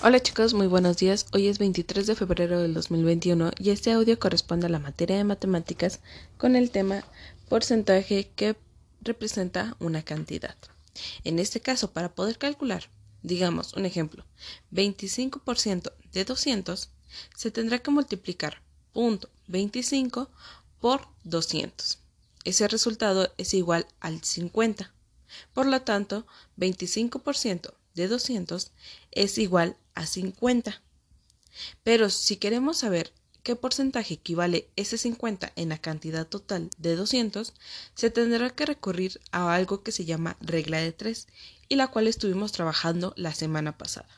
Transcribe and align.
Hola 0.00 0.20
chicos, 0.20 0.54
muy 0.54 0.68
buenos 0.68 0.98
días. 0.98 1.26
Hoy 1.32 1.48
es 1.48 1.58
23 1.58 2.06
de 2.06 2.14
febrero 2.14 2.62
del 2.62 2.72
2021 2.72 3.50
y 3.58 3.70
este 3.70 3.90
audio 3.90 4.16
corresponde 4.16 4.66
a 4.66 4.70
la 4.70 4.78
materia 4.78 5.16
de 5.16 5.24
matemáticas 5.24 5.98
con 6.36 6.54
el 6.54 6.70
tema 6.70 7.02
porcentaje 7.48 8.30
que 8.36 8.54
representa 9.00 9.76
una 9.80 10.04
cantidad. 10.04 10.54
En 11.24 11.40
este 11.40 11.58
caso, 11.58 11.90
para 11.90 12.14
poder 12.14 12.38
calcular, 12.38 12.84
digamos 13.24 13.72
un 13.72 13.86
ejemplo, 13.86 14.24
25% 14.70 15.92
de 16.12 16.24
200, 16.24 16.90
se 17.34 17.50
tendrá 17.50 17.80
que 17.80 17.90
multiplicar 17.90 18.62
punto 18.92 19.28
25 19.48 20.30
por 20.80 21.08
200. 21.24 21.98
Ese 22.44 22.68
resultado 22.68 23.32
es 23.36 23.52
igual 23.52 23.84
al 23.98 24.22
50. 24.22 24.92
Por 25.52 25.66
lo 25.66 25.82
tanto, 25.82 26.24
25% 26.56 27.74
de 27.98 28.08
200 28.08 28.70
es 29.10 29.36
igual 29.38 29.76
a 29.94 30.06
50. 30.06 30.80
Pero 31.82 32.08
si 32.08 32.36
queremos 32.36 32.78
saber 32.78 33.12
qué 33.42 33.56
porcentaje 33.56 34.14
equivale 34.14 34.68
ese 34.76 34.96
50 34.96 35.52
en 35.56 35.70
la 35.70 35.78
cantidad 35.78 36.26
total 36.26 36.70
de 36.78 36.94
200, 36.94 37.52
se 37.94 38.10
tendrá 38.10 38.50
que 38.50 38.66
recurrir 38.66 39.20
a 39.32 39.52
algo 39.52 39.82
que 39.82 39.92
se 39.92 40.04
llama 40.04 40.36
regla 40.40 40.78
de 40.78 40.92
3 40.92 41.26
y 41.68 41.76
la 41.76 41.88
cual 41.88 42.06
estuvimos 42.06 42.52
trabajando 42.52 43.12
la 43.16 43.34
semana 43.34 43.76
pasada. 43.76 44.08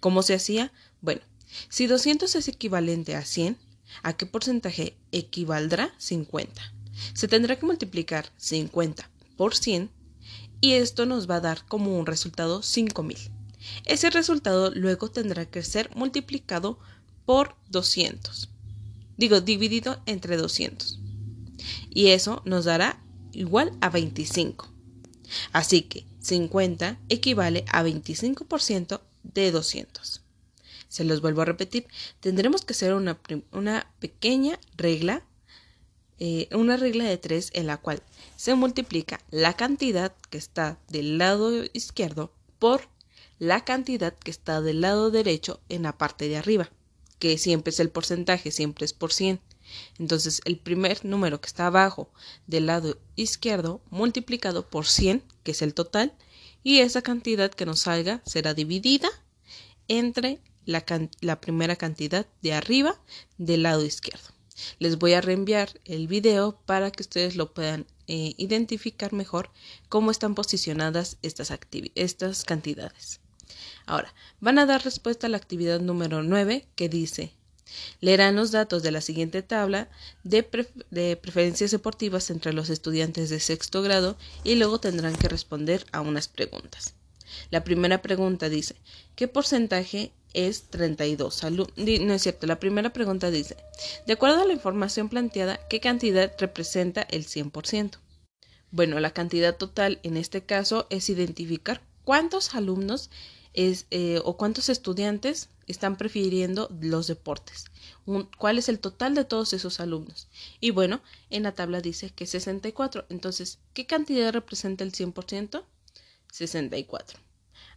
¿Cómo 0.00 0.22
se 0.22 0.34
hacía? 0.34 0.72
Bueno, 1.00 1.22
si 1.68 1.86
200 1.86 2.34
es 2.34 2.48
equivalente 2.48 3.14
a 3.14 3.24
100, 3.24 3.56
¿a 4.02 4.16
qué 4.16 4.26
porcentaje 4.26 4.96
equivaldrá 5.12 5.94
50? 5.98 6.60
Se 7.14 7.28
tendrá 7.28 7.56
que 7.58 7.66
multiplicar 7.66 8.32
50 8.36 9.08
por 9.36 9.54
100 9.54 9.90
y 10.62 10.74
esto 10.74 11.06
nos 11.06 11.28
va 11.28 11.36
a 11.36 11.40
dar 11.40 11.66
como 11.66 11.98
un 11.98 12.06
resultado 12.06 12.62
5000. 12.62 13.18
Ese 13.84 14.10
resultado 14.10 14.70
luego 14.70 15.10
tendrá 15.10 15.44
que 15.44 15.62
ser 15.62 15.90
multiplicado 15.96 16.78
por 17.26 17.56
200. 17.70 18.48
Digo, 19.16 19.40
dividido 19.40 20.00
entre 20.06 20.36
200. 20.36 21.00
Y 21.90 22.08
eso 22.08 22.42
nos 22.44 22.64
dará 22.64 23.02
igual 23.32 23.76
a 23.80 23.90
25. 23.90 24.68
Así 25.52 25.82
que 25.82 26.06
50 26.20 26.98
equivale 27.08 27.64
a 27.68 27.82
25% 27.82 29.00
de 29.24 29.50
200. 29.50 30.20
Se 30.88 31.04
los 31.04 31.20
vuelvo 31.20 31.42
a 31.42 31.46
repetir. 31.46 31.88
Tendremos 32.20 32.64
que 32.64 32.72
hacer 32.72 32.94
una, 32.94 33.18
una 33.50 33.92
pequeña 33.98 34.60
regla 34.76 35.24
eh, 36.24 36.46
una 36.52 36.76
regla 36.76 37.02
de 37.02 37.18
tres 37.18 37.50
en 37.52 37.66
la 37.66 37.78
cual 37.78 38.00
se 38.36 38.54
multiplica 38.54 39.20
la 39.32 39.56
cantidad 39.56 40.14
que 40.30 40.38
está 40.38 40.78
del 40.86 41.18
lado 41.18 41.64
izquierdo 41.72 42.32
por 42.60 42.82
la 43.40 43.64
cantidad 43.64 44.14
que 44.14 44.30
está 44.30 44.60
del 44.60 44.82
lado 44.82 45.10
derecho 45.10 45.58
en 45.68 45.82
la 45.82 45.98
parte 45.98 46.28
de 46.28 46.36
arriba, 46.36 46.70
que 47.18 47.38
siempre 47.38 47.70
es 47.70 47.80
el 47.80 47.90
porcentaje, 47.90 48.52
siempre 48.52 48.84
es 48.84 48.92
por 48.92 49.12
100. 49.12 49.40
Entonces, 49.98 50.42
el 50.44 50.60
primer 50.60 51.04
número 51.04 51.40
que 51.40 51.48
está 51.48 51.66
abajo 51.66 52.08
del 52.46 52.66
lado 52.66 52.98
izquierdo 53.16 53.80
multiplicado 53.90 54.70
por 54.70 54.86
100, 54.86 55.24
que 55.42 55.50
es 55.50 55.60
el 55.60 55.74
total, 55.74 56.14
y 56.62 56.78
esa 56.78 57.02
cantidad 57.02 57.50
que 57.50 57.66
nos 57.66 57.80
salga 57.80 58.22
será 58.24 58.54
dividida 58.54 59.08
entre 59.88 60.38
la, 60.66 60.84
la 61.20 61.40
primera 61.40 61.74
cantidad 61.74 62.28
de 62.42 62.54
arriba 62.54 63.00
del 63.38 63.64
lado 63.64 63.84
izquierdo. 63.84 64.32
Les 64.78 64.98
voy 64.98 65.14
a 65.14 65.20
reenviar 65.20 65.80
el 65.84 66.06
video 66.08 66.58
para 66.66 66.90
que 66.90 67.02
ustedes 67.02 67.36
lo 67.36 67.52
puedan 67.52 67.86
eh, 68.06 68.34
identificar 68.36 69.12
mejor 69.12 69.50
cómo 69.88 70.10
están 70.10 70.34
posicionadas 70.34 71.18
estas, 71.22 71.52
estas 71.94 72.44
cantidades. 72.44 73.20
Ahora, 73.86 74.14
van 74.40 74.58
a 74.58 74.66
dar 74.66 74.84
respuesta 74.84 75.26
a 75.26 75.30
la 75.30 75.36
actividad 75.36 75.80
número 75.80 76.22
9 76.22 76.66
que 76.74 76.88
dice 76.88 77.32
Leerán 78.00 78.36
los 78.36 78.50
datos 78.50 78.82
de 78.82 78.90
la 78.90 79.00
siguiente 79.00 79.42
tabla 79.42 79.88
de, 80.24 80.46
de, 80.90 81.16
preferencias 81.16 81.70
deportivas 81.70 82.30
entre 82.30 82.52
los 82.52 82.68
estudiantes 82.70 83.30
de 83.30 83.40
sexto 83.40 83.82
grado 83.82 84.16
y 84.44 84.56
luego 84.56 84.78
tendrán 84.78 85.16
que 85.16 85.28
responder 85.28 85.86
a 85.92 86.00
unas 86.00 86.28
preguntas. 86.28 86.94
La 87.50 87.64
primera 87.64 88.02
pregunta 88.02 88.48
dice, 88.48 88.76
¿qué 89.14 89.28
porcentaje 89.28 90.12
es 90.34 90.64
32 90.70 91.42
No 91.50 92.14
es 92.14 92.22
cierto, 92.22 92.46
la 92.46 92.60
primera 92.60 92.92
pregunta 92.92 93.30
dice, 93.30 93.56
de 94.06 94.12
acuerdo 94.12 94.42
a 94.42 94.46
la 94.46 94.52
información 94.52 95.08
planteada, 95.08 95.60
¿qué 95.68 95.80
cantidad 95.80 96.32
representa 96.38 97.02
el 97.02 97.26
100%? 97.26 97.98
Bueno, 98.70 98.98
la 99.00 99.10
cantidad 99.10 99.56
total 99.56 100.00
en 100.02 100.16
este 100.16 100.44
caso 100.44 100.86
es 100.88 101.10
identificar 101.10 101.82
cuántos 102.04 102.54
alumnos 102.54 103.10
es, 103.52 103.86
eh, 103.90 104.20
o 104.24 104.36
cuántos 104.36 104.68
estudiantes 104.70 105.50
están 105.66 105.96
prefiriendo 105.96 106.68
los 106.80 107.06
deportes. 107.06 107.66
¿Cuál 108.38 108.58
es 108.58 108.68
el 108.68 108.80
total 108.80 109.14
de 109.14 109.24
todos 109.24 109.52
esos 109.52 109.78
alumnos? 109.78 110.28
Y 110.60 110.70
bueno, 110.70 111.02
en 111.30 111.44
la 111.44 111.52
tabla 111.52 111.80
dice 111.80 112.10
que 112.10 112.26
64. 112.26 113.06
Entonces, 113.10 113.58
¿qué 113.74 113.86
cantidad 113.86 114.32
representa 114.32 114.84
el 114.84 114.92
100%? 114.92 115.64
64. 116.32 117.20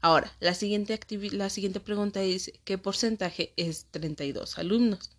Ahora, 0.00 0.32
la 0.40 0.54
siguiente, 0.54 0.98
la 1.30 1.50
siguiente 1.50 1.78
pregunta 1.78 2.20
es, 2.22 2.52
¿qué 2.64 2.78
porcentaje 2.78 3.52
es 3.56 3.86
32 3.92 4.58
alumnos? 4.58 5.10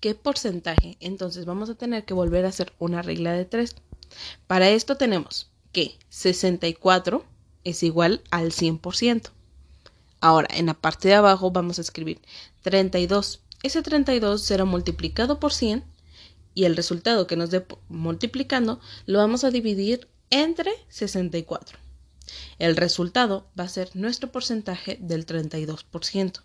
¿Qué 0.00 0.14
porcentaje? 0.14 0.96
Entonces 1.00 1.46
vamos 1.46 1.70
a 1.70 1.76
tener 1.76 2.04
que 2.04 2.14
volver 2.14 2.44
a 2.44 2.50
hacer 2.50 2.72
una 2.78 3.00
regla 3.00 3.32
de 3.32 3.46
3. 3.46 3.74
Para 4.46 4.68
esto 4.68 4.96
tenemos 4.96 5.50
que 5.72 5.98
64 6.10 7.24
es 7.64 7.82
igual 7.82 8.22
al 8.30 8.52
100%. 8.52 9.30
Ahora, 10.20 10.48
en 10.52 10.66
la 10.66 10.74
parte 10.74 11.08
de 11.08 11.14
abajo 11.14 11.50
vamos 11.50 11.78
a 11.78 11.82
escribir 11.82 12.20
32. 12.62 13.40
Ese 13.62 13.82
32 13.82 14.42
será 14.42 14.66
multiplicado 14.66 15.40
por 15.40 15.54
100 15.54 15.84
y 16.54 16.64
el 16.64 16.76
resultado 16.76 17.26
que 17.26 17.36
nos 17.36 17.50
dé 17.50 17.64
multiplicando 17.88 18.78
lo 19.06 19.18
vamos 19.18 19.44
a 19.44 19.50
dividir 19.50 20.06
entre 20.30 20.72
64. 20.88 21.87
El 22.58 22.76
resultado 22.76 23.48
va 23.58 23.64
a 23.64 23.68
ser 23.68 23.90
nuestro 23.94 24.32
porcentaje 24.32 24.98
del 25.00 25.26
32%. 25.26 26.42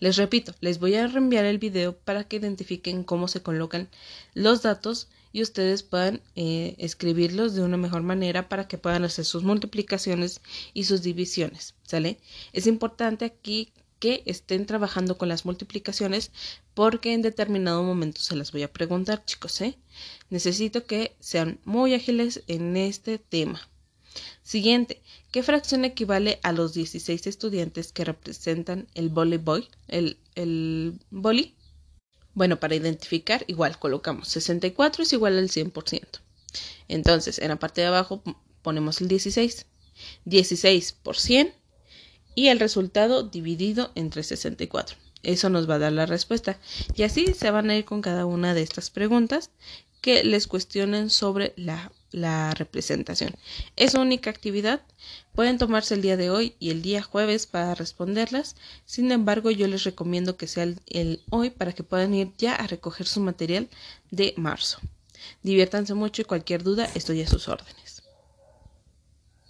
Les 0.00 0.16
repito, 0.16 0.54
les 0.60 0.78
voy 0.78 0.94
a 0.94 1.06
reenviar 1.06 1.44
el 1.44 1.58
video 1.58 1.96
para 1.96 2.24
que 2.24 2.36
identifiquen 2.36 3.04
cómo 3.04 3.28
se 3.28 3.42
colocan 3.42 3.88
los 4.32 4.62
datos 4.62 5.08
y 5.32 5.42
ustedes 5.42 5.82
puedan 5.82 6.22
eh, 6.34 6.74
escribirlos 6.78 7.54
de 7.54 7.62
una 7.62 7.76
mejor 7.76 8.02
manera 8.02 8.48
para 8.48 8.68
que 8.68 8.78
puedan 8.78 9.04
hacer 9.04 9.24
sus 9.24 9.42
multiplicaciones 9.42 10.40
y 10.72 10.84
sus 10.84 11.02
divisiones. 11.02 11.74
¿Sale? 11.82 12.18
Es 12.52 12.66
importante 12.66 13.24
aquí 13.24 13.72
que 13.98 14.22
estén 14.26 14.66
trabajando 14.66 15.18
con 15.18 15.28
las 15.28 15.44
multiplicaciones 15.44 16.30
porque 16.74 17.12
en 17.12 17.22
determinado 17.22 17.82
momento 17.82 18.20
se 18.20 18.36
las 18.36 18.52
voy 18.52 18.62
a 18.62 18.72
preguntar, 18.72 19.24
chicos, 19.24 19.60
¿eh? 19.60 19.78
Necesito 20.30 20.86
que 20.86 21.16
sean 21.20 21.58
muy 21.64 21.94
ágiles 21.94 22.42
en 22.46 22.76
este 22.76 23.18
tema. 23.18 23.68
Siguiente, 24.42 25.02
¿qué 25.30 25.42
fracción 25.42 25.84
equivale 25.84 26.40
a 26.42 26.52
los 26.52 26.74
16 26.74 27.26
estudiantes 27.26 27.92
que 27.92 28.04
representan 28.04 28.86
el 28.94 29.08
voleibol, 29.08 29.68
el, 29.88 30.18
el 30.34 30.98
boli? 31.10 31.54
Bueno, 32.34 32.60
para 32.60 32.74
identificar, 32.74 33.44
igual 33.46 33.78
colocamos 33.78 34.28
64 34.28 35.02
es 35.02 35.12
igual 35.12 35.38
al 35.38 35.48
100%. 35.48 36.20
Entonces, 36.88 37.38
en 37.38 37.48
la 37.48 37.58
parte 37.58 37.80
de 37.80 37.86
abajo 37.88 38.22
ponemos 38.62 39.00
el 39.00 39.08
16. 39.08 39.66
16 40.24 40.92
por 41.02 41.16
100 41.16 41.52
y 42.34 42.48
el 42.48 42.60
resultado 42.60 43.22
dividido 43.22 43.90
entre 43.94 44.22
64. 44.22 44.96
Eso 45.22 45.48
nos 45.50 45.68
va 45.68 45.74
a 45.74 45.78
dar 45.78 45.92
la 45.92 46.06
respuesta. 46.06 46.60
Y 46.94 47.02
así 47.02 47.32
se 47.34 47.50
van 47.50 47.70
a 47.70 47.76
ir 47.76 47.84
con 47.84 48.02
cada 48.02 48.26
una 48.26 48.54
de 48.54 48.62
estas 48.62 48.90
preguntas 48.90 49.50
que 50.00 50.22
les 50.22 50.46
cuestionen 50.46 51.10
sobre 51.10 51.52
la 51.56 51.90
la 52.16 52.52
representación. 52.54 53.34
Es 53.76 53.94
única 53.94 54.30
actividad. 54.30 54.80
Pueden 55.34 55.58
tomarse 55.58 55.94
el 55.94 56.00
día 56.00 56.16
de 56.16 56.30
hoy 56.30 56.54
y 56.58 56.70
el 56.70 56.80
día 56.80 57.02
jueves 57.02 57.46
para 57.46 57.74
responderlas. 57.74 58.56
Sin 58.86 59.12
embargo, 59.12 59.50
yo 59.50 59.68
les 59.68 59.84
recomiendo 59.84 60.38
que 60.38 60.46
sea 60.46 60.66
el, 60.86 61.22
hoy 61.28 61.50
para 61.50 61.72
que 61.72 61.82
puedan 61.82 62.14
ir 62.14 62.32
ya 62.38 62.54
a 62.54 62.66
recoger 62.66 63.06
su 63.06 63.20
material 63.20 63.68
de 64.10 64.32
marzo. 64.38 64.78
Diviértanse 65.42 65.92
mucho 65.92 66.22
y 66.22 66.24
cualquier 66.24 66.62
duda 66.62 66.88
estoy 66.94 67.20
a 67.20 67.28
sus 67.28 67.48
órdenes. 67.48 67.85